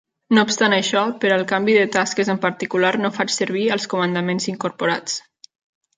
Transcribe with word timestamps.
No 0.35 0.43
obstant 0.47 0.75
això, 0.77 1.03
per 1.25 1.33
al 1.35 1.43
canvi 1.51 1.75
de 1.77 1.83
tasques 1.97 2.33
en 2.35 2.41
particular 2.47 2.91
no 3.03 3.13
faig 3.19 3.35
servir 3.35 3.67
els 3.77 3.89
comandaments 3.95 4.53
incorporats. 4.55 5.21